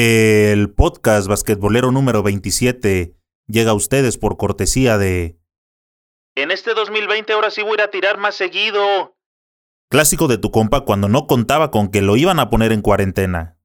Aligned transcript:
El 0.00 0.70
podcast 0.70 1.26
basquetbolero 1.26 1.90
número 1.90 2.22
27 2.22 3.16
llega 3.48 3.72
a 3.72 3.74
ustedes 3.74 4.16
por 4.16 4.36
cortesía 4.36 4.96
de... 4.96 5.40
En 6.36 6.52
este 6.52 6.72
2020 6.74 7.32
ahora 7.32 7.50
sí 7.50 7.62
voy 7.62 7.72
a 7.72 7.74
ir 7.74 7.80
a 7.80 7.90
tirar 7.90 8.16
más 8.16 8.36
seguido. 8.36 9.16
Clásico 9.90 10.28
de 10.28 10.38
tu 10.38 10.52
compa 10.52 10.82
cuando 10.82 11.08
no 11.08 11.26
contaba 11.26 11.72
con 11.72 11.88
que 11.88 12.00
lo 12.00 12.16
iban 12.16 12.38
a 12.38 12.48
poner 12.48 12.70
en 12.70 12.80
cuarentena. 12.80 13.56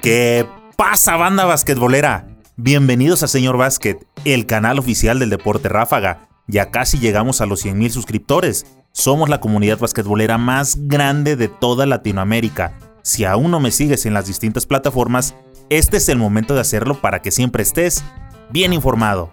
¿Qué 0.00 0.46
pasa, 0.74 1.16
banda 1.16 1.44
basquetbolera? 1.44 2.26
Bienvenidos 2.56 3.22
a 3.22 3.28
Señor 3.28 3.58
Básquet, 3.58 4.06
el 4.24 4.46
canal 4.46 4.78
oficial 4.78 5.18
del 5.18 5.28
deporte 5.28 5.68
ráfaga 5.68 6.27
ya 6.48 6.70
casi 6.70 6.98
llegamos 6.98 7.40
a 7.40 7.46
los 7.46 7.64
100.000 7.64 7.90
suscriptores. 7.90 8.66
Somos 8.92 9.28
la 9.28 9.38
comunidad 9.38 9.78
basquetbolera 9.78 10.38
más 10.38 10.88
grande 10.88 11.36
de 11.36 11.48
toda 11.48 11.86
Latinoamérica. 11.86 12.76
Si 13.02 13.24
aún 13.24 13.50
no 13.50 13.60
me 13.60 13.70
sigues 13.70 14.06
en 14.06 14.14
las 14.14 14.26
distintas 14.26 14.66
plataformas, 14.66 15.34
este 15.68 15.98
es 15.98 16.08
el 16.08 16.18
momento 16.18 16.54
de 16.54 16.62
hacerlo 16.62 17.00
para 17.00 17.20
que 17.20 17.30
siempre 17.30 17.62
estés 17.62 18.02
bien 18.50 18.72
informado. 18.72 19.28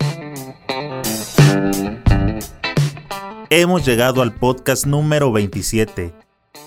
Hemos 3.49 3.85
llegado 3.85 4.21
al 4.21 4.33
podcast 4.33 4.85
número 4.85 5.31
27. 5.31 6.13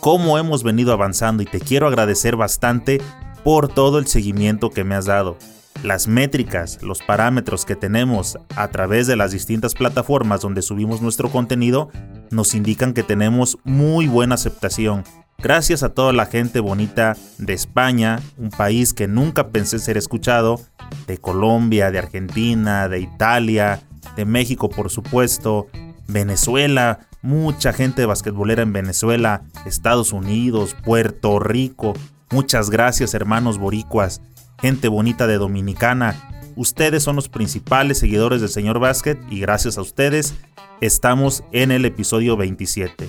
Cómo 0.00 0.38
hemos 0.38 0.62
venido 0.62 0.92
avanzando 0.92 1.42
y 1.42 1.46
te 1.46 1.60
quiero 1.60 1.86
agradecer 1.86 2.36
bastante 2.36 3.02
por 3.44 3.68
todo 3.68 3.98
el 3.98 4.06
seguimiento 4.06 4.70
que 4.70 4.84
me 4.84 4.94
has 4.94 5.04
dado 5.04 5.36
las 5.82 6.08
métricas, 6.08 6.82
los 6.82 7.02
parámetros 7.02 7.64
que 7.64 7.76
tenemos 7.76 8.38
a 8.56 8.68
través 8.68 9.06
de 9.06 9.16
las 9.16 9.32
distintas 9.32 9.74
plataformas 9.74 10.40
donde 10.40 10.62
subimos 10.62 11.00
nuestro 11.00 11.30
contenido 11.30 11.90
nos 12.30 12.54
indican 12.54 12.94
que 12.94 13.02
tenemos 13.02 13.58
muy 13.64 14.06
buena 14.06 14.34
aceptación. 14.34 15.04
Gracias 15.38 15.84
a 15.84 15.90
toda 15.90 16.12
la 16.12 16.26
gente 16.26 16.58
bonita 16.58 17.16
de 17.38 17.52
España, 17.52 18.20
un 18.38 18.50
país 18.50 18.92
que 18.92 19.06
nunca 19.06 19.50
pensé 19.50 19.78
ser 19.78 19.96
escuchado, 19.96 20.60
de 21.06 21.18
Colombia, 21.18 21.92
de 21.92 21.98
Argentina, 21.98 22.88
de 22.88 23.00
Italia, 23.00 23.80
de 24.16 24.24
México 24.24 24.68
por 24.68 24.90
supuesto, 24.90 25.68
Venezuela, 26.08 27.00
mucha 27.22 27.72
gente 27.72 28.04
basquetbolera 28.04 28.62
en 28.62 28.72
Venezuela, 28.72 29.42
Estados 29.64 30.12
Unidos, 30.12 30.74
Puerto 30.84 31.38
Rico. 31.38 31.92
Muchas 32.30 32.68
gracias 32.68 33.14
hermanos 33.14 33.58
boricuas 33.58 34.20
gente 34.60 34.88
bonita 34.88 35.26
de 35.26 35.38
Dominicana. 35.38 36.16
Ustedes 36.56 37.02
son 37.02 37.16
los 37.16 37.28
principales 37.28 37.98
seguidores 37.98 38.40
del 38.40 38.50
señor 38.50 38.78
Basket 38.78 39.16
y 39.30 39.40
gracias 39.40 39.78
a 39.78 39.82
ustedes 39.82 40.34
estamos 40.80 41.44
en 41.52 41.70
el 41.70 41.84
episodio 41.84 42.36
27. 42.36 43.08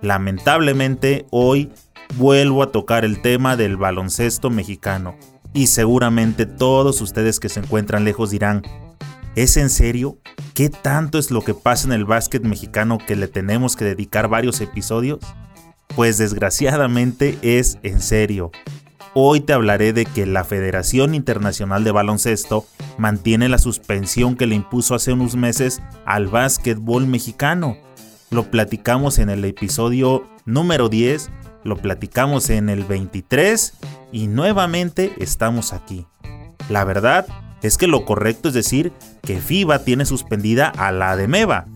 Lamentablemente 0.00 1.26
hoy 1.30 1.72
vuelvo 2.16 2.62
a 2.62 2.70
tocar 2.70 3.04
el 3.04 3.20
tema 3.20 3.56
del 3.56 3.76
baloncesto 3.76 4.50
mexicano 4.50 5.16
y 5.52 5.68
seguramente 5.68 6.46
todos 6.46 7.00
ustedes 7.00 7.40
que 7.40 7.48
se 7.48 7.60
encuentran 7.60 8.04
lejos 8.04 8.30
dirán, 8.30 8.62
¿es 9.34 9.56
en 9.56 9.70
serio? 9.70 10.18
¿Qué 10.52 10.68
tanto 10.68 11.18
es 11.18 11.30
lo 11.30 11.42
que 11.42 11.54
pasa 11.54 11.86
en 11.86 11.92
el 11.92 12.04
básquet 12.04 12.42
mexicano 12.44 12.98
que 12.98 13.16
le 13.16 13.28
tenemos 13.28 13.74
que 13.74 13.84
dedicar 13.84 14.28
varios 14.28 14.60
episodios? 14.60 15.20
Pues 15.96 16.18
desgraciadamente 16.18 17.38
es 17.42 17.78
en 17.82 18.00
serio. 18.00 18.50
Hoy 19.16 19.38
te 19.40 19.52
hablaré 19.52 19.92
de 19.92 20.06
que 20.06 20.26
la 20.26 20.42
Federación 20.42 21.14
Internacional 21.14 21.84
de 21.84 21.92
Baloncesto 21.92 22.66
mantiene 22.98 23.48
la 23.48 23.58
suspensión 23.58 24.34
que 24.34 24.48
le 24.48 24.56
impuso 24.56 24.96
hace 24.96 25.12
unos 25.12 25.36
meses 25.36 25.80
al 26.04 26.26
básquetbol 26.26 27.06
mexicano. 27.06 27.76
Lo 28.32 28.50
platicamos 28.50 29.20
en 29.20 29.30
el 29.30 29.44
episodio 29.44 30.28
número 30.46 30.88
10, 30.88 31.30
lo 31.62 31.76
platicamos 31.76 32.50
en 32.50 32.68
el 32.68 32.82
23 32.82 33.74
y 34.10 34.26
nuevamente 34.26 35.12
estamos 35.18 35.72
aquí. 35.72 36.06
La 36.68 36.82
verdad 36.82 37.24
es 37.62 37.78
que 37.78 37.86
lo 37.86 38.04
correcto 38.06 38.48
es 38.48 38.54
decir 38.54 38.92
que 39.22 39.40
FIBA 39.40 39.84
tiene 39.84 40.06
suspendida 40.06 40.70
a 40.70 40.90
la 40.90 41.12
ADEMEVA, 41.12 41.66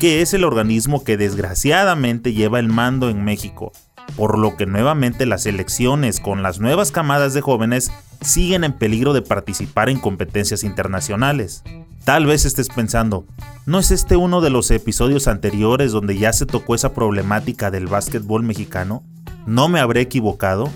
que 0.00 0.20
es 0.20 0.34
el 0.34 0.42
organismo 0.42 1.04
que 1.04 1.16
desgraciadamente 1.16 2.32
lleva 2.32 2.58
el 2.58 2.66
mando 2.66 3.08
en 3.08 3.22
México 3.24 3.70
por 4.16 4.38
lo 4.38 4.56
que 4.56 4.66
nuevamente 4.66 5.26
las 5.26 5.46
elecciones 5.46 6.20
con 6.20 6.42
las 6.42 6.60
nuevas 6.60 6.90
camadas 6.92 7.34
de 7.34 7.40
jóvenes 7.40 7.90
siguen 8.20 8.64
en 8.64 8.72
peligro 8.72 9.12
de 9.12 9.22
participar 9.22 9.88
en 9.88 10.00
competencias 10.00 10.64
internacionales. 10.64 11.62
Tal 12.04 12.26
vez 12.26 12.44
estés 12.44 12.68
pensando, 12.68 13.26
¿no 13.66 13.78
es 13.78 13.90
este 13.90 14.16
uno 14.16 14.40
de 14.40 14.50
los 14.50 14.70
episodios 14.70 15.28
anteriores 15.28 15.92
donde 15.92 16.16
ya 16.16 16.32
se 16.32 16.46
tocó 16.46 16.74
esa 16.74 16.94
problemática 16.94 17.70
del 17.70 17.86
básquetbol 17.86 18.42
mexicano? 18.42 19.02
¿No 19.46 19.68
me 19.68 19.80
habré 19.80 20.00
equivocado? 20.00 20.70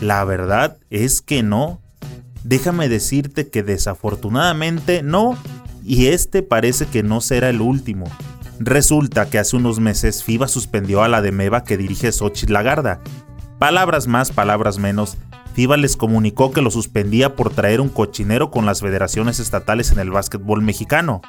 La 0.00 0.24
verdad 0.24 0.78
es 0.90 1.22
que 1.22 1.42
no. 1.42 1.80
Déjame 2.44 2.88
decirte 2.88 3.50
que 3.50 3.62
desafortunadamente 3.62 5.02
no, 5.02 5.36
y 5.84 6.06
este 6.06 6.42
parece 6.42 6.86
que 6.86 7.02
no 7.02 7.20
será 7.20 7.50
el 7.50 7.60
último. 7.60 8.06
Resulta 8.62 9.30
que 9.30 9.38
hace 9.38 9.56
unos 9.56 9.80
meses 9.80 10.22
FIBA 10.22 10.46
suspendió 10.46 11.02
a 11.02 11.08
la 11.08 11.22
de 11.22 11.32
Meva 11.32 11.64
que 11.64 11.78
dirige 11.78 12.12
Xochitl 12.12 12.52
Lagarda. 12.52 13.00
Palabras 13.58 14.06
más, 14.06 14.32
palabras 14.32 14.76
menos, 14.76 15.16
FIBA 15.54 15.78
les 15.78 15.96
comunicó 15.96 16.52
que 16.52 16.60
lo 16.60 16.70
suspendía 16.70 17.36
por 17.36 17.54
traer 17.54 17.80
un 17.80 17.88
cochinero 17.88 18.50
con 18.50 18.66
las 18.66 18.82
federaciones 18.82 19.40
estatales 19.40 19.92
en 19.92 19.98
el 19.98 20.10
básquetbol 20.10 20.60
mexicano, 20.60 21.22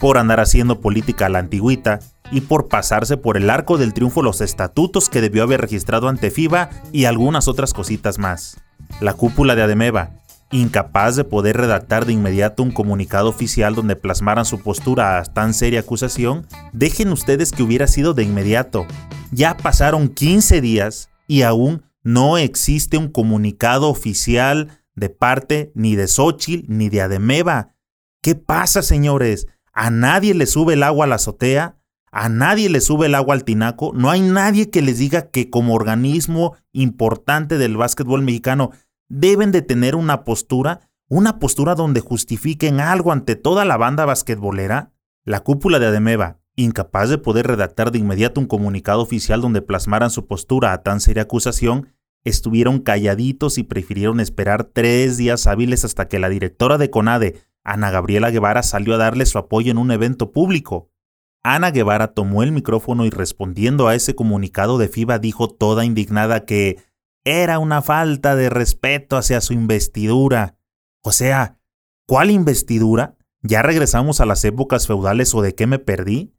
por 0.00 0.16
andar 0.16 0.40
haciendo 0.40 0.80
política 0.80 1.26
a 1.26 1.28
la 1.28 1.40
antigüita 1.40 1.98
y 2.32 2.40
por 2.40 2.68
pasarse 2.68 3.18
por 3.18 3.36
el 3.36 3.50
arco 3.50 3.76
del 3.76 3.92
triunfo 3.92 4.22
los 4.22 4.40
estatutos 4.40 5.10
que 5.10 5.20
debió 5.20 5.42
haber 5.42 5.60
registrado 5.60 6.08
ante 6.08 6.30
FIBA 6.30 6.70
y 6.90 7.04
algunas 7.04 7.48
otras 7.48 7.74
cositas 7.74 8.18
más. 8.18 8.62
La 9.02 9.12
cúpula 9.12 9.54
de 9.54 9.62
Ademeva, 9.62 10.12
incapaz 10.50 11.16
de 11.16 11.24
poder 11.24 11.56
redactar 11.56 12.06
de 12.06 12.12
inmediato 12.12 12.62
un 12.62 12.70
comunicado 12.70 13.28
oficial 13.28 13.74
donde 13.74 13.96
plasmaran 13.96 14.44
su 14.44 14.60
postura 14.60 15.18
a 15.18 15.24
tan 15.24 15.54
seria 15.54 15.80
acusación, 15.80 16.46
dejen 16.72 17.12
ustedes 17.12 17.52
que 17.52 17.62
hubiera 17.62 17.86
sido 17.86 18.14
de 18.14 18.24
inmediato. 18.24 18.86
Ya 19.30 19.56
pasaron 19.56 20.08
15 20.08 20.60
días 20.60 21.10
y 21.26 21.42
aún 21.42 21.82
no 22.02 22.38
existe 22.38 22.96
un 22.96 23.08
comunicado 23.08 23.88
oficial 23.88 24.68
de 24.94 25.10
parte 25.10 25.70
ni 25.74 25.96
de 25.96 26.08
Xochitl 26.08 26.64
ni 26.68 26.88
de 26.88 27.02
Ademeva. 27.02 27.74
¿Qué 28.22 28.34
pasa, 28.34 28.82
señores? 28.82 29.46
¿A 29.72 29.90
nadie 29.90 30.34
le 30.34 30.46
sube 30.46 30.74
el 30.74 30.82
agua 30.82 31.04
a 31.04 31.08
la 31.08 31.16
azotea? 31.16 31.76
¿A 32.10 32.28
nadie 32.28 32.70
le 32.70 32.80
sube 32.80 33.06
el 33.06 33.14
agua 33.14 33.34
al 33.34 33.44
tinaco? 33.44 33.92
No 33.94 34.10
hay 34.10 34.22
nadie 34.22 34.70
que 34.70 34.82
les 34.82 34.98
diga 34.98 35.28
que 35.30 35.50
como 35.50 35.74
organismo 35.74 36.56
importante 36.72 37.58
del 37.58 37.76
básquetbol 37.76 38.22
mexicano 38.22 38.70
deben 39.08 39.52
de 39.52 39.62
tener 39.62 39.96
una 39.96 40.24
postura, 40.24 40.90
una 41.08 41.38
postura 41.38 41.74
donde 41.74 42.00
justifiquen 42.00 42.80
algo 42.80 43.12
ante 43.12 43.36
toda 43.36 43.64
la 43.64 43.76
banda 43.76 44.04
basquetbolera. 44.04 44.92
La 45.24 45.40
cúpula 45.40 45.78
de 45.78 45.86
Ademeva, 45.86 46.38
incapaz 46.56 47.08
de 47.08 47.18
poder 47.18 47.46
redactar 47.46 47.92
de 47.92 47.98
inmediato 47.98 48.40
un 48.40 48.46
comunicado 48.46 49.02
oficial 49.02 49.40
donde 49.40 49.62
plasmaran 49.62 50.10
su 50.10 50.26
postura 50.26 50.72
a 50.72 50.82
tan 50.82 51.00
seria 51.00 51.24
acusación, 51.24 51.88
estuvieron 52.24 52.80
calladitos 52.80 53.58
y 53.58 53.62
prefirieron 53.62 54.20
esperar 54.20 54.64
tres 54.64 55.16
días 55.16 55.46
hábiles 55.46 55.84
hasta 55.84 56.08
que 56.08 56.18
la 56.18 56.28
directora 56.28 56.78
de 56.78 56.90
CONADE, 56.90 57.42
Ana 57.64 57.90
Gabriela 57.90 58.30
Guevara, 58.30 58.62
salió 58.62 58.94
a 58.94 58.98
darle 58.98 59.26
su 59.26 59.38
apoyo 59.38 59.70
en 59.70 59.78
un 59.78 59.90
evento 59.90 60.32
público. 60.32 60.90
Ana 61.42 61.70
Guevara 61.70 62.08
tomó 62.08 62.42
el 62.42 62.52
micrófono 62.52 63.06
y 63.06 63.10
respondiendo 63.10 63.88
a 63.88 63.94
ese 63.94 64.14
comunicado 64.14 64.76
de 64.78 64.88
FIBA 64.88 65.18
dijo 65.18 65.48
toda 65.48 65.84
indignada 65.84 66.44
que 66.44 66.78
era 67.24 67.58
una 67.58 67.82
falta 67.82 68.36
de 68.36 68.50
respeto 68.50 69.16
hacia 69.16 69.40
su 69.40 69.52
investidura. 69.52 70.56
O 71.02 71.12
sea, 71.12 71.58
¿cuál 72.06 72.30
investidura? 72.30 73.16
¿Ya 73.42 73.62
regresamos 73.62 74.20
a 74.20 74.26
las 74.26 74.44
épocas 74.44 74.86
feudales 74.86 75.34
o 75.34 75.42
de 75.42 75.54
qué 75.54 75.66
me 75.66 75.78
perdí? 75.78 76.34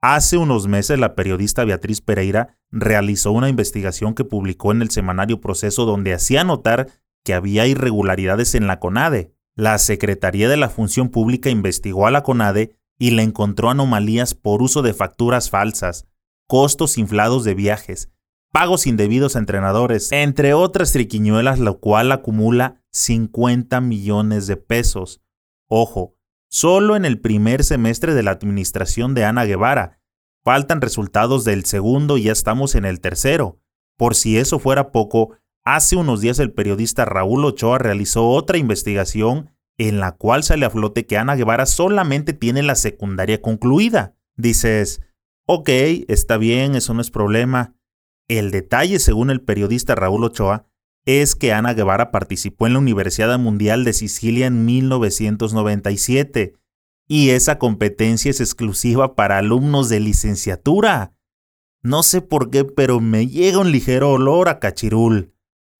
Hace 0.00 0.36
unos 0.36 0.68
meses 0.68 0.98
la 0.98 1.16
periodista 1.16 1.64
Beatriz 1.64 2.00
Pereira 2.00 2.56
realizó 2.70 3.32
una 3.32 3.48
investigación 3.48 4.14
que 4.14 4.24
publicó 4.24 4.70
en 4.70 4.82
el 4.82 4.90
semanario 4.90 5.40
Proceso 5.40 5.86
donde 5.86 6.14
hacía 6.14 6.44
notar 6.44 6.88
que 7.24 7.34
había 7.34 7.66
irregularidades 7.66 8.54
en 8.54 8.68
la 8.68 8.78
CONADE. 8.78 9.32
La 9.56 9.76
Secretaría 9.78 10.48
de 10.48 10.56
la 10.56 10.68
Función 10.68 11.08
Pública 11.08 11.50
investigó 11.50 12.06
a 12.06 12.12
la 12.12 12.22
CONADE 12.22 12.76
y 12.96 13.10
le 13.10 13.22
encontró 13.24 13.70
anomalías 13.70 14.34
por 14.34 14.62
uso 14.62 14.82
de 14.82 14.94
facturas 14.94 15.50
falsas, 15.50 16.06
costos 16.46 16.96
inflados 16.96 17.42
de 17.42 17.54
viajes, 17.54 18.10
pagos 18.52 18.86
indebidos 18.86 19.36
a 19.36 19.38
entrenadores, 19.38 20.12
entre 20.12 20.54
otras 20.54 20.92
triquiñuelas, 20.92 21.58
lo 21.58 21.80
cual 21.80 22.12
acumula 22.12 22.82
50 22.92 23.80
millones 23.80 24.46
de 24.46 24.56
pesos. 24.56 25.20
Ojo, 25.68 26.16
solo 26.48 26.96
en 26.96 27.04
el 27.04 27.20
primer 27.20 27.64
semestre 27.64 28.14
de 28.14 28.22
la 28.22 28.32
administración 28.32 29.14
de 29.14 29.24
Ana 29.24 29.44
Guevara. 29.44 30.00
Faltan 30.44 30.80
resultados 30.80 31.44
del 31.44 31.64
segundo 31.64 32.16
y 32.16 32.24
ya 32.24 32.32
estamos 32.32 32.74
en 32.74 32.84
el 32.84 33.00
tercero. 33.00 33.60
Por 33.96 34.14
si 34.14 34.38
eso 34.38 34.58
fuera 34.58 34.92
poco, 34.92 35.36
hace 35.64 35.96
unos 35.96 36.20
días 36.20 36.38
el 36.38 36.52
periodista 36.52 37.04
Raúl 37.04 37.44
Ochoa 37.44 37.78
realizó 37.78 38.28
otra 38.28 38.56
investigación 38.56 39.50
en 39.76 40.00
la 40.00 40.12
cual 40.12 40.42
sale 40.42 40.64
a 40.64 40.70
flote 40.70 41.06
que 41.06 41.18
Ana 41.18 41.36
Guevara 41.36 41.66
solamente 41.66 42.32
tiene 42.32 42.62
la 42.62 42.74
secundaria 42.74 43.42
concluida. 43.42 44.16
Dices, 44.36 45.02
Ok, 45.50 45.70
está 46.08 46.36
bien, 46.36 46.74
eso 46.74 46.92
no 46.92 47.00
es 47.00 47.10
problema. 47.10 47.74
El 48.28 48.50
detalle, 48.50 48.98
según 48.98 49.30
el 49.30 49.40
periodista 49.40 49.94
Raúl 49.94 50.24
Ochoa, 50.24 50.66
es 51.06 51.34
que 51.34 51.54
Ana 51.54 51.72
Guevara 51.72 52.10
participó 52.10 52.66
en 52.66 52.74
la 52.74 52.80
Universidad 52.80 53.38
Mundial 53.38 53.84
de 53.84 53.94
Sicilia 53.94 54.46
en 54.46 54.66
1997 54.66 56.54
y 57.08 57.30
esa 57.30 57.58
competencia 57.58 58.30
es 58.30 58.40
exclusiva 58.40 59.16
para 59.16 59.38
alumnos 59.38 59.88
de 59.88 60.00
licenciatura. 60.00 61.14
No 61.82 62.02
sé 62.02 62.20
por 62.20 62.50
qué, 62.50 62.64
pero 62.64 63.00
me 63.00 63.26
llega 63.26 63.60
un 63.60 63.72
ligero 63.72 64.12
olor 64.12 64.50
a 64.50 64.58
cachirul. 64.58 65.32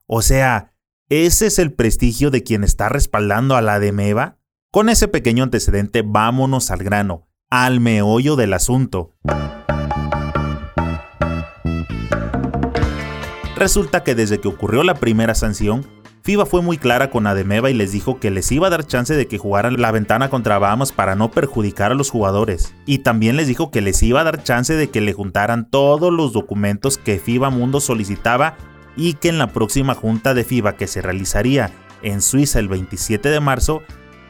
O 0.07 0.23
sea, 0.23 0.73
¿ese 1.11 1.49
es 1.49 1.59
el 1.59 1.75
prestigio 1.75 2.31
de 2.31 2.43
quien 2.43 2.65
está 2.65 2.89
respaldando 2.89 3.57
a 3.57 3.61
la 3.61 3.79
de 3.79 3.93
Meva? 3.93 4.39
Con 4.71 4.89
ese 4.89 5.09
pequeño 5.09 5.45
antecedente, 5.45 6.03
vámonos 6.03 6.71
al 6.71 6.83
grano, 6.83 7.29
al 7.51 7.81
meollo 7.81 8.37
del 8.37 8.55
asunto. 8.55 9.15
Resulta 13.59 14.05
que 14.05 14.15
desde 14.15 14.39
que 14.39 14.47
ocurrió 14.47 14.85
la 14.85 14.95
primera 14.95 15.35
sanción, 15.35 15.85
FIBA 16.23 16.47
fue 16.47 16.63
muy 16.63 16.79
clara 16.79 17.11
con 17.11 17.27
Ademeva 17.27 17.71
y 17.71 17.75
les 17.75 17.91
dijo 17.91 18.21
que 18.21 18.31
les 18.31 18.53
iba 18.53 18.69
a 18.69 18.71
dar 18.71 18.87
chance 18.87 19.17
de 19.17 19.27
que 19.27 19.37
jugaran 19.37 19.83
la 19.83 19.91
ventana 19.91 20.31
contra 20.31 20.61
Bahamas 20.61 20.93
para 20.93 21.17
no 21.17 21.33
perjudicar 21.33 21.91
a 21.91 21.97
los 21.97 22.09
jugadores. 22.09 22.73
Y 22.87 22.99
también 22.99 23.37
les 23.37 23.49
dijo 23.49 23.73
que 23.73 23.81
les 23.81 24.01
iba 24.05 24.21
a 24.21 24.25
dar 24.25 24.45
chance 24.45 24.75
de 24.75 24.91
que 24.91 25.01
le 25.01 25.13
juntaran 25.13 25.69
todos 25.69 26.13
los 26.13 26.33
documentos 26.33 26.99
que 26.99 27.19
FIBA 27.19 27.51
Mundo 27.51 27.81
solicitaba 27.81 28.57
y 28.97 29.15
que 29.15 29.29
en 29.29 29.39
la 29.39 29.49
próxima 29.49 29.97
junta 29.97 30.35
de 30.35 30.45
FIBA 30.45 30.77
que 30.77 30.87
se 30.87 31.03
realizaría 31.03 31.73
en 32.03 32.23
Suiza 32.23 32.61
el 32.61 32.69
27 32.69 33.29
de 33.29 33.41
marzo, 33.41 33.83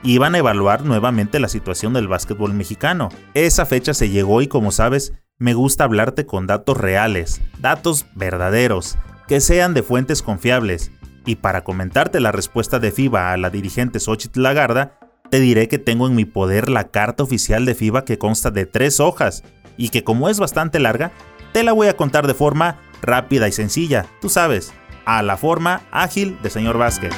iban 0.03 0.37
a 0.37 0.39
evaluar 0.39 0.87
nuevamente 0.87 1.39
la 1.39 1.49
situación 1.49 1.93
del 1.93 2.09
básquetbol 2.09 2.55
mexicano. 2.55 3.11
Esa 3.35 3.67
fecha 3.67 3.93
se 3.93 4.09
llegó 4.09 4.41
y 4.41 4.49
como 4.49 4.73
sabes, 4.73 5.13
me 5.37 5.53
gusta 5.53 5.85
hablarte 5.85 6.25
con 6.25 6.47
datos 6.47 6.79
reales, 6.79 7.43
datos 7.61 8.07
verdaderos, 8.15 8.97
que 9.29 9.41
sean 9.43 9.75
de 9.75 9.83
fuentes 9.83 10.23
confiables. 10.23 10.91
Y 11.27 11.37
para 11.37 11.63
comentarte 11.63 12.19
la 12.19 12.33
respuesta 12.33 12.79
de 12.79 12.91
FIBA 12.91 13.33
a 13.33 13.37
la 13.37 13.51
dirigente 13.51 14.01
Xochitl 14.01 14.43
Lagarda, 14.43 14.99
te 15.31 15.39
diré 15.39 15.69
que 15.69 15.79
tengo 15.79 16.09
en 16.09 16.15
mi 16.15 16.25
poder 16.25 16.71
la 16.71 16.85
carta 16.85 17.23
oficial 17.23 17.67
de 17.67 17.75
FIBA 17.75 18.07
que 18.07 18.17
consta 18.17 18.51
de 18.51 18.65
tres 18.65 18.99
hojas 18.99 19.45
y 19.77 19.91
que 19.91 20.03
como 20.03 20.31
es 20.31 20.41
bastante 20.41 20.81
larga, 20.81 21.13
te 21.53 21.63
la 21.63 21.73
voy 21.73 21.89
a 21.89 21.97
contar 21.97 22.27
de 22.27 22.33
forma 22.33 22.81
rápida 23.03 23.47
y 23.47 23.53
sencilla, 23.53 24.07
tú 24.23 24.31
sabes, 24.31 24.73
a 25.05 25.23
la 25.23 25.37
forma 25.37 25.83
ágil 25.93 26.39
de 26.43 26.49
señor 26.49 26.79
Vázquez. 26.79 27.15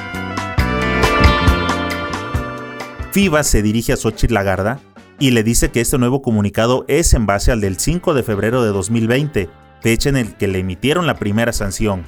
FIBA 3.13 3.45
se 3.45 3.63
dirige 3.63 3.93
a 3.93 3.97
Xochitl 3.97 4.35
Lagarda 4.35 4.81
y 5.21 5.31
le 5.31 5.45
dice 5.45 5.71
que 5.71 5.81
este 5.81 5.99
nuevo 5.99 6.23
comunicado 6.23 6.85
es 6.89 7.15
en 7.15 7.27
base 7.27 7.53
al 7.53 7.61
del 7.61 7.79
5 7.79 8.15
de 8.15 8.23
febrero 8.25 8.65
de 8.65 8.71
2020 8.71 9.49
fecha 9.81 10.09
en 10.09 10.17
el 10.17 10.37
que 10.37 10.49
le 10.49 10.61
emitieron 10.61 11.07
la 11.07 11.15
primera 11.15 11.53
sanción. 11.53 12.05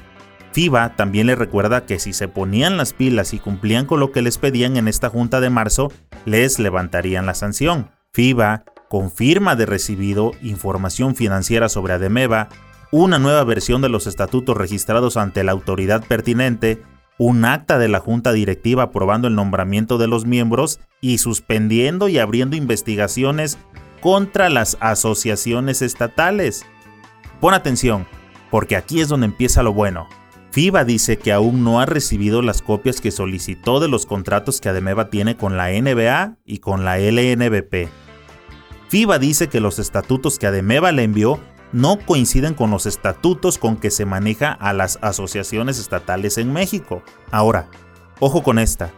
FIBA 0.52 0.96
también 0.96 1.26
le 1.26 1.34
recuerda 1.34 1.86
que 1.86 1.98
si 1.98 2.12
se 2.12 2.28
ponían 2.28 2.76
las 2.76 2.92
pilas 2.92 3.32
y 3.32 3.38
cumplían 3.38 3.86
con 3.86 4.00
lo 4.00 4.12
que 4.12 4.22
les 4.22 4.38
pedían 4.38 4.76
en 4.76 4.86
esta 4.86 5.08
junta 5.08 5.40
de 5.40 5.50
marzo, 5.50 5.90
les 6.26 6.58
levantarían 6.58 7.26
la 7.26 7.34
sanción. 7.34 7.90
FIBA 8.12 8.64
confirma 8.88 9.56
de 9.56 9.64
recibido 9.64 10.32
información 10.42 11.16
financiera 11.16 11.70
sobre 11.70 11.94
Ademeva, 11.94 12.50
una 12.90 13.18
nueva 13.18 13.42
versión 13.44 13.80
de 13.80 13.88
los 13.88 14.06
estatutos 14.06 14.54
registrados 14.54 15.16
ante 15.16 15.42
la 15.44 15.52
autoridad 15.52 16.04
pertinente, 16.06 16.82
un 17.16 17.46
acta 17.46 17.78
de 17.78 17.88
la 17.88 18.00
junta 18.00 18.32
directiva 18.32 18.84
aprobando 18.84 19.28
el 19.28 19.34
nombramiento 19.34 19.96
de 19.96 20.08
los 20.08 20.26
miembros 20.26 20.80
y 21.00 21.18
suspendiendo 21.18 22.08
y 22.08 22.18
abriendo 22.18 22.54
investigaciones 22.54 23.56
contra 24.02 24.50
las 24.50 24.76
asociaciones 24.80 25.80
estatales. 25.80 26.66
Pon 27.42 27.54
atención, 27.54 28.06
porque 28.52 28.76
aquí 28.76 29.00
es 29.00 29.08
donde 29.08 29.26
empieza 29.26 29.64
lo 29.64 29.72
bueno. 29.72 30.06
FIBA 30.52 30.84
dice 30.84 31.18
que 31.18 31.32
aún 31.32 31.64
no 31.64 31.80
ha 31.80 31.86
recibido 31.86 32.40
las 32.40 32.62
copias 32.62 33.00
que 33.00 33.10
solicitó 33.10 33.80
de 33.80 33.88
los 33.88 34.06
contratos 34.06 34.60
que 34.60 34.68
Ademeva 34.68 35.10
tiene 35.10 35.36
con 35.36 35.56
la 35.56 35.70
NBA 35.72 36.36
y 36.46 36.58
con 36.58 36.84
la 36.84 36.98
LNBP. 36.98 37.88
FIBA 38.90 39.18
dice 39.18 39.48
que 39.48 39.58
los 39.58 39.80
estatutos 39.80 40.38
que 40.38 40.46
Ademeva 40.46 40.92
le 40.92 41.02
envió 41.02 41.40
no 41.72 41.98
coinciden 41.98 42.54
con 42.54 42.70
los 42.70 42.86
estatutos 42.86 43.58
con 43.58 43.76
que 43.76 43.90
se 43.90 44.04
maneja 44.04 44.52
a 44.52 44.72
las 44.72 45.00
asociaciones 45.02 45.80
estatales 45.80 46.38
en 46.38 46.52
México. 46.52 47.02
Ahora, 47.32 47.68
ojo 48.20 48.44
con 48.44 48.60
esta. 48.60 48.92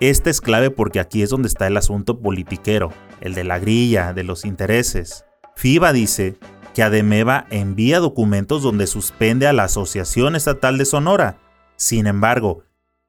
Esta 0.00 0.28
es 0.28 0.42
clave 0.42 0.68
porque 0.70 1.00
aquí 1.00 1.22
es 1.22 1.30
donde 1.30 1.48
está 1.48 1.66
el 1.66 1.78
asunto 1.78 2.20
politiquero, 2.20 2.92
el 3.22 3.32
de 3.32 3.44
la 3.44 3.58
grilla, 3.58 4.12
de 4.12 4.22
los 4.22 4.44
intereses. 4.44 5.24
FIBA 5.54 5.94
dice 5.94 6.36
que 6.76 6.82
Ademeva 6.82 7.46
envía 7.48 8.00
documentos 8.00 8.62
donde 8.62 8.86
suspende 8.86 9.46
a 9.46 9.54
la 9.54 9.64
Asociación 9.64 10.36
Estatal 10.36 10.76
de 10.76 10.84
Sonora. 10.84 11.38
Sin 11.76 12.06
embargo, 12.06 12.64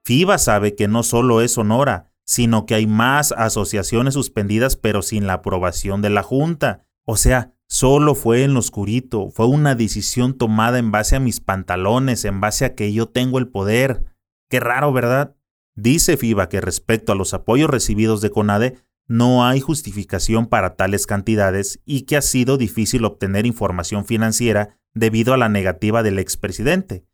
FIBA 0.05 0.37
sabe 0.37 0.73
que 0.73 0.87
no 0.87 1.03
solo 1.03 1.41
es 1.41 1.51
Sonora, 1.51 2.09
sino 2.23 2.65
que 2.65 2.75
hay 2.75 2.87
más 2.87 3.33
asociaciones 3.33 4.13
suspendidas 4.13 4.77
pero 4.77 5.01
sin 5.01 5.27
la 5.27 5.33
aprobación 5.33 6.01
de 6.01 6.09
la 6.09 6.23
Junta. 6.23 6.85
O 7.03 7.17
sea, 7.17 7.55
solo 7.67 8.15
fue 8.15 8.45
en 8.45 8.53
lo 8.53 8.61
oscurito, 8.61 9.31
fue 9.31 9.47
una 9.47 9.75
decisión 9.75 10.37
tomada 10.37 10.79
en 10.79 10.91
base 10.91 11.17
a 11.17 11.19
mis 11.19 11.41
pantalones, 11.41 12.23
en 12.23 12.39
base 12.39 12.63
a 12.63 12.73
que 12.73 12.93
yo 12.93 13.09
tengo 13.09 13.37
el 13.37 13.49
poder. 13.49 14.05
Qué 14.49 14.61
raro, 14.61 14.93
¿verdad? 14.93 15.35
Dice 15.75 16.15
FIBA 16.15 16.47
que 16.47 16.61
respecto 16.61 17.11
a 17.11 17.15
los 17.15 17.33
apoyos 17.33 17.69
recibidos 17.69 18.21
de 18.21 18.31
CONADE, 18.31 18.77
no 19.07 19.45
hay 19.45 19.61
justificación 19.61 20.47
para 20.47 20.75
tales 20.75 21.05
cantidades 21.07 21.79
y 21.85 22.01
que 22.01 22.17
ha 22.17 22.21
sido 22.21 22.57
difícil 22.57 23.05
obtener 23.05 23.45
información 23.45 24.05
financiera 24.05 24.77
debido 24.93 25.33
a 25.33 25.37
la 25.37 25.49
negativa 25.49 26.03
del 26.03 26.19
expresidente. 26.19 27.05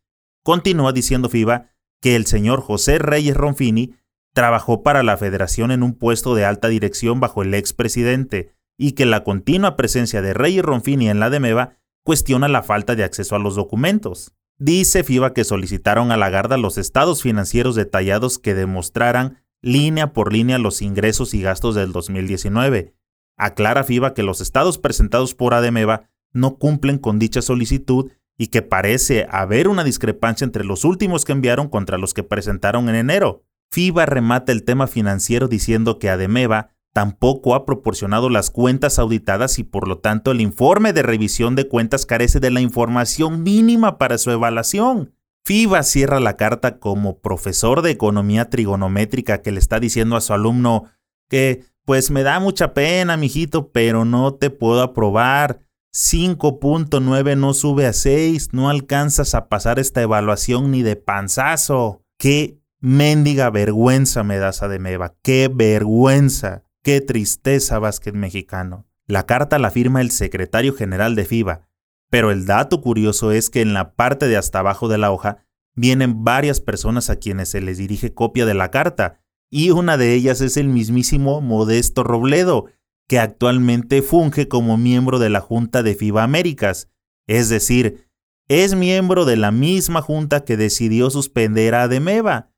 Continúa 0.42 0.92
diciendo 0.92 1.28
FIBA 1.28 1.70
que 2.00 2.16
el 2.16 2.26
señor 2.26 2.60
José 2.60 2.98
Reyes 2.98 3.36
Ronfini 3.36 3.94
trabajó 4.34 4.82
para 4.82 5.02
la 5.02 5.16
federación 5.16 5.70
en 5.70 5.82
un 5.82 5.94
puesto 5.94 6.34
de 6.34 6.44
alta 6.44 6.68
dirección 6.68 7.20
bajo 7.20 7.42
el 7.42 7.54
expresidente 7.54 8.52
y 8.76 8.92
que 8.92 9.06
la 9.06 9.22
continua 9.22 9.76
presencia 9.76 10.20
de 10.20 10.34
Reyes 10.34 10.64
Ronfini 10.64 11.08
en 11.08 11.20
la 11.20 11.30
DEMEVA 11.30 11.78
cuestiona 12.02 12.48
la 12.48 12.62
falta 12.62 12.96
de 12.96 13.04
acceso 13.04 13.36
a 13.36 13.38
los 13.38 13.54
documentos. 13.54 14.34
Dice 14.58 15.04
FIBA 15.04 15.32
que 15.32 15.44
solicitaron 15.44 16.12
a 16.12 16.16
Lagarda 16.16 16.56
los 16.56 16.78
estados 16.78 17.22
financieros 17.22 17.76
detallados 17.76 18.38
que 18.38 18.54
demostraran 18.54 19.43
línea 19.64 20.12
por 20.12 20.30
línea 20.30 20.58
los 20.58 20.82
ingresos 20.82 21.32
y 21.32 21.40
gastos 21.40 21.74
del 21.74 21.90
2019. 21.92 22.94
Aclara 23.38 23.82
FIBA 23.82 24.12
que 24.12 24.22
los 24.22 24.42
estados 24.42 24.76
presentados 24.78 25.34
por 25.34 25.54
Ademeva 25.54 26.10
no 26.32 26.58
cumplen 26.58 26.98
con 26.98 27.18
dicha 27.18 27.40
solicitud 27.40 28.10
y 28.36 28.48
que 28.48 28.60
parece 28.60 29.26
haber 29.30 29.68
una 29.68 29.82
discrepancia 29.82 30.44
entre 30.44 30.64
los 30.64 30.84
últimos 30.84 31.24
que 31.24 31.32
enviaron 31.32 31.68
contra 31.68 31.96
los 31.96 32.12
que 32.12 32.22
presentaron 32.22 32.90
en 32.90 32.96
enero. 32.96 33.42
FIBA 33.70 34.04
remata 34.04 34.52
el 34.52 34.64
tema 34.64 34.86
financiero 34.86 35.48
diciendo 35.48 35.98
que 35.98 36.10
Ademeva 36.10 36.74
tampoco 36.92 37.54
ha 37.54 37.64
proporcionado 37.64 38.28
las 38.28 38.50
cuentas 38.50 38.98
auditadas 38.98 39.58
y 39.58 39.64
por 39.64 39.88
lo 39.88 39.98
tanto 39.98 40.30
el 40.30 40.42
informe 40.42 40.92
de 40.92 41.02
revisión 41.02 41.56
de 41.56 41.68
cuentas 41.68 42.04
carece 42.04 42.38
de 42.38 42.50
la 42.50 42.60
información 42.60 43.42
mínima 43.42 43.96
para 43.96 44.18
su 44.18 44.30
evaluación. 44.30 45.13
FIBA 45.46 45.82
cierra 45.82 46.20
la 46.20 46.36
carta 46.36 46.78
como 46.78 47.18
profesor 47.18 47.82
de 47.82 47.90
economía 47.90 48.48
trigonométrica 48.48 49.42
que 49.42 49.52
le 49.52 49.58
está 49.58 49.78
diciendo 49.78 50.16
a 50.16 50.22
su 50.22 50.32
alumno 50.32 50.84
que, 51.28 51.64
pues 51.84 52.10
me 52.10 52.22
da 52.22 52.40
mucha 52.40 52.72
pena, 52.72 53.18
mijito, 53.18 53.70
pero 53.70 54.06
no 54.06 54.34
te 54.34 54.48
puedo 54.48 54.80
aprobar. 54.80 55.60
5.9 55.92 57.36
no 57.36 57.52
sube 57.52 57.86
a 57.86 57.92
6, 57.92 58.52
no 58.52 58.70
alcanzas 58.70 59.34
a 59.34 59.48
pasar 59.48 59.78
esta 59.78 60.00
evaluación 60.00 60.70
ni 60.70 60.82
de 60.82 60.96
panzazo. 60.96 62.02
Qué 62.18 62.58
mendiga 62.80 63.50
vergüenza 63.50 64.24
me 64.24 64.38
das, 64.38 64.62
Ademeva, 64.62 65.14
qué 65.22 65.50
vergüenza, 65.52 66.64
qué 66.82 67.00
tristeza, 67.00 67.78
básquet 67.78 68.14
mexicano. 68.14 68.86
La 69.06 69.26
carta 69.26 69.58
la 69.58 69.70
firma 69.70 70.00
el 70.00 70.10
secretario 70.10 70.74
general 70.74 71.14
de 71.14 71.26
FIBA, 71.26 71.68
pero 72.14 72.30
el 72.30 72.46
dato 72.46 72.80
curioso 72.80 73.32
es 73.32 73.50
que 73.50 73.60
en 73.60 73.74
la 73.74 73.96
parte 73.96 74.28
de 74.28 74.36
hasta 74.36 74.60
abajo 74.60 74.86
de 74.86 74.98
la 74.98 75.10
hoja 75.10 75.38
vienen 75.74 76.22
varias 76.22 76.60
personas 76.60 77.10
a 77.10 77.16
quienes 77.16 77.48
se 77.48 77.60
les 77.60 77.76
dirige 77.76 78.14
copia 78.14 78.46
de 78.46 78.54
la 78.54 78.70
carta, 78.70 79.20
y 79.50 79.70
una 79.70 79.96
de 79.96 80.14
ellas 80.14 80.40
es 80.40 80.56
el 80.56 80.68
mismísimo 80.68 81.40
Modesto 81.40 82.04
Robledo, 82.04 82.66
que 83.08 83.18
actualmente 83.18 84.00
funge 84.00 84.46
como 84.46 84.76
miembro 84.76 85.18
de 85.18 85.28
la 85.28 85.40
Junta 85.40 85.82
de 85.82 85.96
FIBA 85.96 86.22
Américas, 86.22 86.88
es 87.26 87.48
decir, 87.48 88.06
es 88.46 88.76
miembro 88.76 89.24
de 89.24 89.36
la 89.36 89.50
misma 89.50 90.00
junta 90.00 90.44
que 90.44 90.56
decidió 90.56 91.10
suspender 91.10 91.74
a 91.74 91.82
Ademeva. 91.82 92.52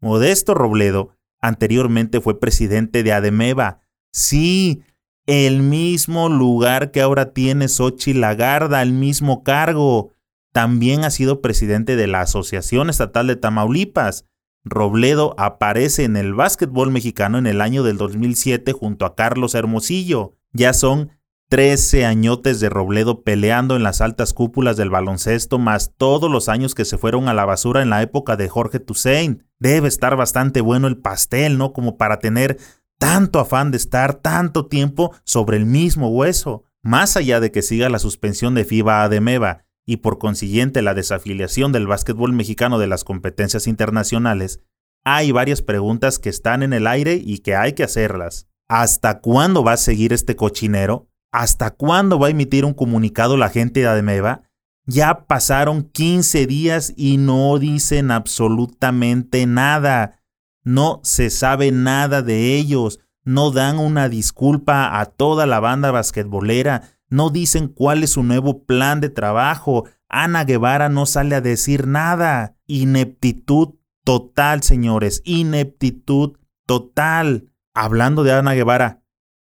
Modesto 0.00 0.54
Robledo 0.54 1.16
anteriormente 1.40 2.20
fue 2.20 2.38
presidente 2.38 3.02
de 3.02 3.12
Ademeva. 3.12 3.80
Sí, 4.12 4.84
el 5.30 5.62
mismo 5.62 6.28
lugar 6.28 6.90
que 6.90 7.00
ahora 7.00 7.32
tiene 7.32 7.68
Xochitl 7.68 8.18
Lagarda, 8.18 8.82
el 8.82 8.92
mismo 8.92 9.44
cargo. 9.44 10.10
También 10.50 11.04
ha 11.04 11.10
sido 11.10 11.40
presidente 11.40 11.94
de 11.94 12.08
la 12.08 12.22
Asociación 12.22 12.90
Estatal 12.90 13.28
de 13.28 13.36
Tamaulipas. 13.36 14.24
Robledo 14.64 15.36
aparece 15.38 16.02
en 16.02 16.16
el 16.16 16.34
básquetbol 16.34 16.90
mexicano 16.90 17.38
en 17.38 17.46
el 17.46 17.60
año 17.60 17.84
del 17.84 17.96
2007 17.96 18.72
junto 18.72 19.06
a 19.06 19.14
Carlos 19.14 19.54
Hermosillo. 19.54 20.34
Ya 20.52 20.72
son 20.72 21.12
13 21.48 22.06
añotes 22.06 22.58
de 22.58 22.68
Robledo 22.68 23.22
peleando 23.22 23.76
en 23.76 23.84
las 23.84 24.00
altas 24.00 24.34
cúpulas 24.34 24.76
del 24.76 24.90
baloncesto, 24.90 25.60
más 25.60 25.92
todos 25.96 26.28
los 26.28 26.48
años 26.48 26.74
que 26.74 26.84
se 26.84 26.98
fueron 26.98 27.28
a 27.28 27.34
la 27.34 27.44
basura 27.44 27.82
en 27.82 27.90
la 27.90 28.02
época 28.02 28.36
de 28.36 28.48
Jorge 28.48 28.80
Toussaint. 28.80 29.42
Debe 29.60 29.86
estar 29.86 30.16
bastante 30.16 30.60
bueno 30.60 30.88
el 30.88 30.98
pastel, 30.98 31.56
¿no? 31.56 31.72
Como 31.72 31.98
para 31.98 32.18
tener 32.18 32.58
tanto 33.00 33.40
afán 33.40 33.70
de 33.70 33.78
estar 33.78 34.14
tanto 34.14 34.66
tiempo 34.66 35.12
sobre 35.24 35.56
el 35.56 35.64
mismo 35.64 36.10
hueso. 36.10 36.64
Más 36.82 37.16
allá 37.16 37.40
de 37.40 37.50
que 37.50 37.62
siga 37.62 37.88
la 37.88 37.98
suspensión 37.98 38.54
de 38.54 38.66
FIBA 38.66 39.02
a 39.02 39.08
Demeva 39.08 39.64
y 39.86 39.96
por 39.96 40.18
consiguiente 40.18 40.82
la 40.82 40.92
desafiliación 40.92 41.72
del 41.72 41.86
básquetbol 41.86 42.34
mexicano 42.34 42.78
de 42.78 42.86
las 42.86 43.02
competencias 43.02 43.66
internacionales, 43.66 44.60
hay 45.02 45.32
varias 45.32 45.62
preguntas 45.62 46.18
que 46.18 46.28
están 46.28 46.62
en 46.62 46.74
el 46.74 46.86
aire 46.86 47.14
y 47.14 47.38
que 47.38 47.56
hay 47.56 47.72
que 47.72 47.84
hacerlas. 47.84 48.48
¿Hasta 48.68 49.20
cuándo 49.20 49.64
va 49.64 49.72
a 49.72 49.78
seguir 49.78 50.12
este 50.12 50.36
cochinero? 50.36 51.08
¿Hasta 51.32 51.70
cuándo 51.70 52.18
va 52.18 52.26
a 52.26 52.30
emitir 52.30 52.66
un 52.66 52.74
comunicado 52.74 53.38
la 53.38 53.48
gente 53.48 53.80
de 53.80 53.88
Ademeva? 53.88 54.42
Ya 54.84 55.26
pasaron 55.26 55.84
15 55.84 56.46
días 56.46 56.92
y 56.96 57.16
no 57.16 57.58
dicen 57.58 58.10
absolutamente 58.10 59.46
nada. 59.46 60.19
No 60.62 61.00
se 61.02 61.30
sabe 61.30 61.72
nada 61.72 62.22
de 62.22 62.56
ellos. 62.56 63.00
No 63.24 63.50
dan 63.50 63.78
una 63.78 64.08
disculpa 64.08 65.00
a 65.00 65.06
toda 65.06 65.46
la 65.46 65.60
banda 65.60 65.90
basquetbolera. 65.90 66.82
No 67.08 67.30
dicen 67.30 67.68
cuál 67.68 68.02
es 68.02 68.10
su 68.10 68.22
nuevo 68.22 68.64
plan 68.64 69.00
de 69.00 69.10
trabajo. 69.10 69.84
Ana 70.08 70.44
Guevara 70.44 70.88
no 70.88 71.06
sale 71.06 71.34
a 71.34 71.40
decir 71.40 71.86
nada. 71.86 72.56
Ineptitud 72.66 73.74
total, 74.04 74.62
señores. 74.62 75.22
Ineptitud 75.24 76.38
total. 76.66 77.52
Hablando 77.74 78.24
de 78.24 78.32
Ana 78.32 78.54
Guevara, 78.54 79.00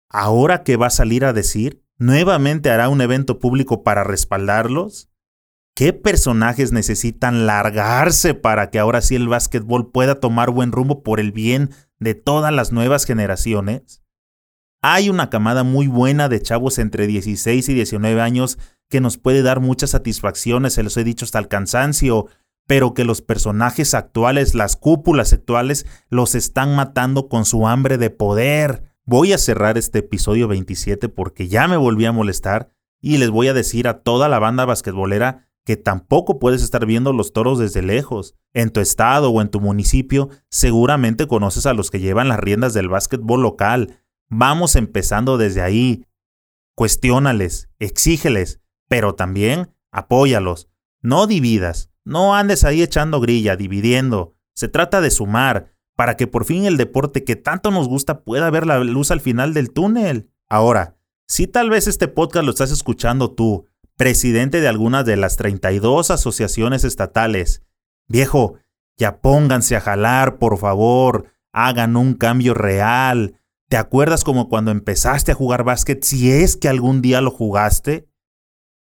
¿Ahora 0.08 0.62
qué 0.62 0.76
va 0.76 0.86
a 0.86 0.90
salir 0.90 1.24
a 1.24 1.32
decir? 1.32 1.84
¿Nuevamente 1.98 2.70
hará 2.70 2.88
un 2.88 3.00
evento 3.00 3.38
público 3.38 3.82
para 3.82 4.04
respaldarlos? 4.04 5.10
¿Qué 5.76 5.92
personajes 5.92 6.72
necesitan 6.72 7.44
largarse 7.44 8.32
para 8.32 8.70
que 8.70 8.78
ahora 8.78 9.02
sí 9.02 9.14
el 9.14 9.28
básquetbol 9.28 9.90
pueda 9.90 10.20
tomar 10.20 10.50
buen 10.50 10.72
rumbo 10.72 11.02
por 11.02 11.20
el 11.20 11.32
bien 11.32 11.68
de 11.98 12.14
todas 12.14 12.50
las 12.50 12.72
nuevas 12.72 13.04
generaciones? 13.04 14.02
Hay 14.80 15.10
una 15.10 15.28
camada 15.28 15.64
muy 15.64 15.86
buena 15.86 16.30
de 16.30 16.40
chavos 16.40 16.78
entre 16.78 17.06
16 17.06 17.68
y 17.68 17.74
19 17.74 18.22
años 18.22 18.58
que 18.88 19.02
nos 19.02 19.18
puede 19.18 19.42
dar 19.42 19.60
muchas 19.60 19.90
satisfacciones, 19.90 20.72
se 20.72 20.82
los 20.82 20.96
he 20.96 21.04
dicho 21.04 21.26
hasta 21.26 21.40
el 21.40 21.48
cansancio, 21.48 22.26
pero 22.66 22.94
que 22.94 23.04
los 23.04 23.20
personajes 23.20 23.92
actuales, 23.92 24.54
las 24.54 24.76
cúpulas 24.76 25.34
actuales, 25.34 25.84
los 26.08 26.34
están 26.34 26.74
matando 26.74 27.28
con 27.28 27.44
su 27.44 27.68
hambre 27.68 27.98
de 27.98 28.08
poder. 28.08 28.94
Voy 29.04 29.34
a 29.34 29.38
cerrar 29.38 29.76
este 29.76 29.98
episodio 29.98 30.48
27 30.48 31.10
porque 31.10 31.48
ya 31.48 31.68
me 31.68 31.76
volví 31.76 32.06
a 32.06 32.12
molestar 32.12 32.70
y 33.02 33.18
les 33.18 33.28
voy 33.28 33.48
a 33.48 33.54
decir 33.54 33.88
a 33.88 34.00
toda 34.00 34.30
la 34.30 34.38
banda 34.38 34.64
basquetbolera 34.64 35.45
que 35.66 35.76
tampoco 35.76 36.38
puedes 36.38 36.62
estar 36.62 36.86
viendo 36.86 37.12
los 37.12 37.32
toros 37.32 37.58
desde 37.58 37.82
lejos. 37.82 38.36
En 38.54 38.70
tu 38.70 38.78
estado 38.78 39.30
o 39.30 39.42
en 39.42 39.48
tu 39.48 39.60
municipio 39.60 40.30
seguramente 40.48 41.26
conoces 41.26 41.66
a 41.66 41.74
los 41.74 41.90
que 41.90 41.98
llevan 41.98 42.28
las 42.28 42.38
riendas 42.38 42.72
del 42.72 42.88
básquetbol 42.88 43.42
local. 43.42 43.98
Vamos 44.28 44.76
empezando 44.76 45.38
desde 45.38 45.62
ahí. 45.62 46.06
Cuestiónales, 46.76 47.68
exígeles, 47.80 48.60
pero 48.86 49.16
también 49.16 49.74
apóyalos. 49.90 50.68
No 51.02 51.26
dividas, 51.26 51.90
no 52.04 52.36
andes 52.36 52.62
ahí 52.62 52.80
echando 52.80 53.20
grilla, 53.20 53.56
dividiendo. 53.56 54.36
Se 54.54 54.68
trata 54.68 55.00
de 55.00 55.10
sumar, 55.10 55.72
para 55.96 56.16
que 56.16 56.28
por 56.28 56.44
fin 56.44 56.64
el 56.64 56.76
deporte 56.76 57.24
que 57.24 57.34
tanto 57.34 57.72
nos 57.72 57.88
gusta 57.88 58.22
pueda 58.22 58.50
ver 58.50 58.66
la 58.66 58.78
luz 58.78 59.10
al 59.10 59.20
final 59.20 59.52
del 59.52 59.72
túnel. 59.72 60.30
Ahora, 60.48 60.96
si 61.26 61.48
tal 61.48 61.70
vez 61.70 61.88
este 61.88 62.06
podcast 62.06 62.44
lo 62.44 62.52
estás 62.52 62.70
escuchando 62.70 63.32
tú, 63.32 63.66
presidente 63.96 64.60
de 64.60 64.68
alguna 64.68 65.02
de 65.04 65.16
las 65.16 65.36
32 65.36 66.10
asociaciones 66.10 66.84
estatales, 66.84 67.62
viejo, 68.08 68.54
ya 68.96 69.20
pónganse 69.20 69.76
a 69.76 69.80
jalar, 69.80 70.38
por 70.38 70.58
favor, 70.58 71.26
hagan 71.52 71.96
un 71.96 72.14
cambio 72.14 72.54
real. 72.54 73.40
¿Te 73.68 73.76
acuerdas 73.76 74.24
como 74.24 74.48
cuando 74.48 74.70
empezaste 74.70 75.32
a 75.32 75.34
jugar 75.34 75.64
básquet, 75.64 76.02
si 76.04 76.30
es 76.30 76.56
que 76.56 76.68
algún 76.68 77.02
día 77.02 77.20
lo 77.20 77.30
jugaste? 77.30 78.08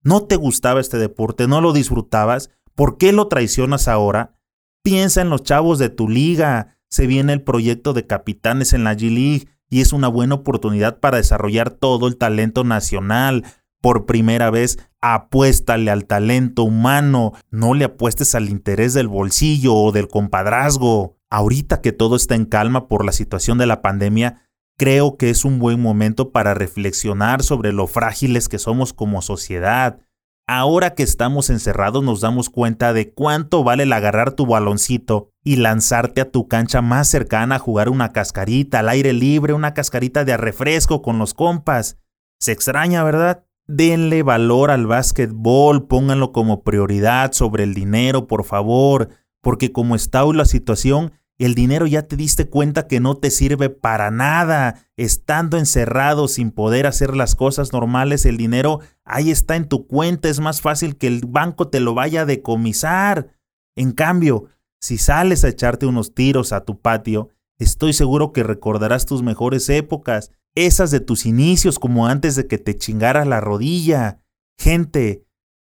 ¿No 0.01 0.23
te 0.23 0.35
gustaba 0.35 0.79
este 0.79 0.97
deporte? 0.97 1.47
¿No 1.47 1.61
lo 1.61 1.73
disfrutabas? 1.73 2.49
¿Por 2.75 2.97
qué 2.97 3.11
lo 3.11 3.27
traicionas 3.27 3.87
ahora? 3.87 4.35
Piensa 4.83 5.21
en 5.21 5.29
los 5.29 5.43
chavos 5.43 5.77
de 5.79 5.89
tu 5.89 6.07
liga, 6.07 6.77
se 6.87 7.05
viene 7.05 7.33
el 7.33 7.41
proyecto 7.41 7.93
de 7.93 8.07
capitanes 8.07 8.73
en 8.73 8.83
la 8.83 8.93
G-League 8.95 9.47
y 9.69 9.81
es 9.81 9.93
una 9.93 10.07
buena 10.07 10.35
oportunidad 10.35 10.99
para 10.99 11.17
desarrollar 11.17 11.69
todo 11.71 12.07
el 12.07 12.17
talento 12.17 12.63
nacional. 12.63 13.43
Por 13.81 14.05
primera 14.05 14.49
vez, 14.49 14.77
apuéstale 15.01 15.89
al 15.89 16.05
talento 16.05 16.63
humano, 16.63 17.33
no 17.49 17.73
le 17.73 17.85
apuestes 17.85 18.35
al 18.35 18.49
interés 18.49 18.93
del 18.93 19.07
bolsillo 19.07 19.73
o 19.73 19.91
del 19.91 20.09
compadrazgo. 20.09 21.17
Ahorita 21.29 21.81
que 21.81 21.93
todo 21.93 22.15
está 22.15 22.35
en 22.35 22.45
calma 22.45 22.87
por 22.87 23.05
la 23.05 23.11
situación 23.11 23.57
de 23.57 23.67
la 23.67 23.81
pandemia, 23.81 24.49
creo 24.77 25.15
que 25.15 25.29
es 25.29 25.45
un 25.45 25.59
buen 25.59 25.81
momento 25.81 26.31
para 26.31 26.53
reflexionar 26.53 27.43
sobre 27.43 27.71
lo 27.71 27.87
frágiles 27.87 28.49
que 28.49 28.59
somos 28.59 28.93
como 28.93 29.21
sociedad. 29.21 29.99
Ahora 30.47 30.95
que 30.95 31.03
estamos 31.03 31.51
encerrados 31.51 32.03
nos 32.03 32.21
damos 32.21 32.49
cuenta 32.49 32.91
de 32.91 33.13
cuánto 33.13 33.63
vale 33.63 33.83
el 33.83 33.93
agarrar 33.93 34.31
tu 34.31 34.47
baloncito 34.47 35.29
y 35.43 35.57
lanzarte 35.57 36.21
a 36.21 36.31
tu 36.31 36.47
cancha 36.47 36.81
más 36.81 37.07
cercana 37.07 37.55
a 37.55 37.59
jugar 37.59 37.87
una 37.87 38.11
cascarita 38.11 38.79
al 38.79 38.89
aire 38.89 39.13
libre, 39.13 39.53
una 39.53 39.75
cascarita 39.75 40.25
de 40.25 40.35
refresco 40.37 41.03
con 41.03 41.19
los 41.19 41.35
compas. 41.35 41.97
Se 42.39 42.51
extraña, 42.51 43.03
¿verdad? 43.03 43.45
Denle 43.71 44.23
valor 44.23 44.71
al 44.71 44.87
básquetbol, 44.87 45.85
pónganlo 45.85 46.31
como 46.31 46.63
prioridad 46.63 47.33
sobre 47.33 47.63
el 47.63 47.75
dinero, 47.75 48.25
por 48.25 48.43
favor, 48.43 49.09
porque 49.41 49.71
como 49.71 49.95
está 49.95 50.25
hoy 50.25 50.35
la 50.35 50.45
situación, 50.45 51.11
el 51.37 51.53
dinero 51.53 51.85
ya 51.85 52.01
te 52.07 52.15
diste 52.15 52.49
cuenta 52.49 52.87
que 52.87 52.99
no 52.99 53.17
te 53.17 53.29
sirve 53.29 53.69
para 53.69 54.09
nada. 54.09 54.87
Estando 54.97 55.59
encerrado 55.59 56.27
sin 56.27 56.49
poder 56.49 56.87
hacer 56.87 57.15
las 57.15 57.35
cosas 57.35 57.71
normales, 57.71 58.25
el 58.25 58.37
dinero 58.37 58.79
ahí 59.03 59.29
está 59.29 59.55
en 59.55 59.69
tu 59.69 59.85
cuenta. 59.85 60.29
Es 60.29 60.39
más 60.39 60.61
fácil 60.61 60.97
que 60.97 61.05
el 61.05 61.21
banco 61.27 61.67
te 61.67 61.79
lo 61.79 61.93
vaya 61.93 62.21
a 62.21 62.25
decomisar. 62.25 63.35
En 63.75 63.91
cambio, 63.91 64.45
si 64.81 64.97
sales 64.97 65.43
a 65.43 65.49
echarte 65.49 65.85
unos 65.85 66.15
tiros 66.15 66.53
a 66.53 66.65
tu 66.65 66.81
patio, 66.81 67.29
estoy 67.59 67.93
seguro 67.93 68.33
que 68.33 68.41
recordarás 68.41 69.05
tus 69.05 69.21
mejores 69.21 69.69
épocas, 69.69 70.31
esas 70.55 70.91
de 70.91 70.99
tus 70.99 71.25
inicios 71.25 71.79
como 71.79 72.07
antes 72.07 72.35
de 72.35 72.47
que 72.47 72.57
te 72.57 72.75
chingara 72.75 73.25
la 73.25 73.41
rodilla. 73.41 74.23
Gente, 74.57 75.25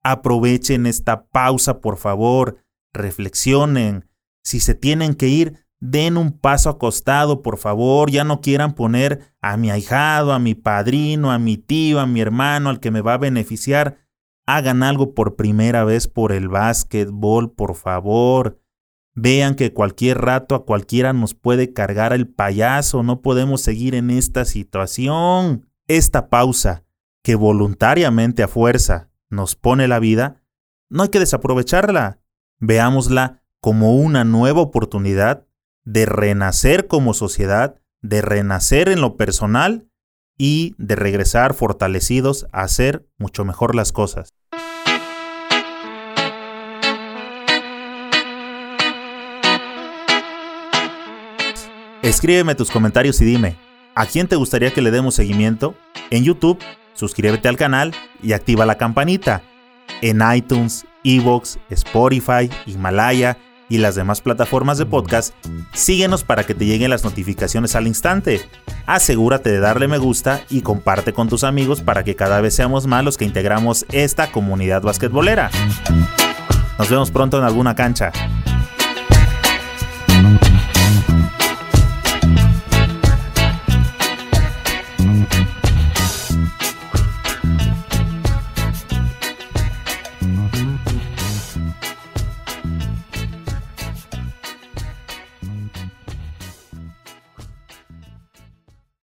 aprovechen 0.02 0.86
esta 0.86 1.26
pausa, 1.26 1.80
por 1.80 1.96
favor. 1.96 2.58
Reflexionen 2.92 4.08
si 4.44 4.60
se 4.60 4.74
tienen 4.74 5.14
que 5.14 5.28
ir, 5.28 5.66
den 5.80 6.16
un 6.16 6.38
paso 6.38 6.68
acostado, 6.68 7.42
por 7.42 7.56
favor. 7.56 8.10
Ya 8.10 8.24
no 8.24 8.40
quieran 8.40 8.74
poner 8.74 9.34
a 9.40 9.56
mi 9.56 9.70
ahijado, 9.70 10.32
a 10.32 10.38
mi 10.38 10.54
padrino, 10.54 11.32
a 11.32 11.38
mi 11.38 11.56
tío, 11.56 11.98
a 11.98 12.06
mi 12.06 12.20
hermano, 12.20 12.68
al 12.68 12.78
que 12.78 12.90
me 12.90 13.00
va 13.00 13.14
a 13.14 13.18
beneficiar. 13.18 13.98
Hagan 14.46 14.82
algo 14.82 15.14
por 15.14 15.36
primera 15.36 15.84
vez 15.84 16.06
por 16.06 16.30
el 16.30 16.48
básquetbol, 16.48 17.52
por 17.52 17.74
favor. 17.74 18.60
Vean 19.14 19.54
que 19.54 19.72
cualquier 19.72 20.18
rato 20.20 20.54
a 20.54 20.64
cualquiera 20.64 21.12
nos 21.12 21.34
puede 21.34 21.72
cargar 21.72 22.12
el 22.12 22.26
payaso. 22.26 23.02
No 23.02 23.22
podemos 23.22 23.60
seguir 23.60 23.94
en 23.94 24.10
esta 24.10 24.44
situación. 24.44 25.68
Esta 25.86 26.28
pausa, 26.28 26.84
que 27.22 27.36
voluntariamente 27.36 28.42
a 28.42 28.48
fuerza 28.48 29.10
nos 29.30 29.54
pone 29.54 29.88
la 29.88 29.98
vida, 29.98 30.42
no 30.90 31.04
hay 31.04 31.08
que 31.10 31.20
desaprovecharla. 31.20 32.20
Veámosla 32.58 33.42
como 33.60 33.96
una 33.96 34.24
nueva 34.24 34.60
oportunidad 34.60 35.46
de 35.84 36.06
renacer 36.06 36.86
como 36.86 37.14
sociedad, 37.14 37.80
de 38.02 38.20
renacer 38.20 38.88
en 38.88 39.00
lo 39.00 39.16
personal 39.16 39.88
y 40.36 40.74
de 40.78 40.96
regresar 40.96 41.54
fortalecidos 41.54 42.46
a 42.52 42.62
hacer 42.62 43.06
mucho 43.18 43.44
mejor 43.44 43.74
las 43.74 43.92
cosas. 43.92 44.34
Escríbeme 52.04 52.54
tus 52.54 52.70
comentarios 52.70 53.18
y 53.22 53.24
dime, 53.24 53.56
¿a 53.94 54.04
quién 54.04 54.28
te 54.28 54.36
gustaría 54.36 54.74
que 54.74 54.82
le 54.82 54.90
demos 54.90 55.14
seguimiento? 55.14 55.74
En 56.10 56.22
YouTube, 56.22 56.58
suscríbete 56.92 57.48
al 57.48 57.56
canal 57.56 57.94
y 58.22 58.34
activa 58.34 58.66
la 58.66 58.76
campanita. 58.76 59.42
En 60.02 60.20
iTunes, 60.34 60.84
Evox, 61.02 61.58
Spotify, 61.70 62.50
Himalaya, 62.66 63.38
y 63.70 63.78
las 63.78 63.94
demás 63.94 64.20
plataformas 64.20 64.76
de 64.76 64.84
podcast, 64.84 65.34
síguenos 65.72 66.24
para 66.24 66.44
que 66.44 66.54
te 66.54 66.66
lleguen 66.66 66.90
las 66.90 67.04
notificaciones 67.04 67.74
al 67.74 67.86
instante. 67.86 68.42
Asegúrate 68.84 69.50
de 69.50 69.60
darle 69.60 69.88
me 69.88 69.96
gusta 69.96 70.42
y 70.50 70.60
comparte 70.60 71.14
con 71.14 71.30
tus 71.30 71.42
amigos 71.42 71.80
para 71.80 72.04
que 72.04 72.14
cada 72.14 72.42
vez 72.42 72.54
seamos 72.54 72.86
más 72.86 73.02
los 73.02 73.16
que 73.16 73.24
integramos 73.24 73.86
esta 73.90 74.30
comunidad 74.30 74.82
basquetbolera. 74.82 75.50
Nos 76.78 76.90
vemos 76.90 77.10
pronto 77.10 77.38
en 77.38 77.44
alguna 77.44 77.74
cancha. 77.74 78.12